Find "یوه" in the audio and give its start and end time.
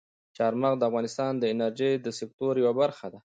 2.63-2.73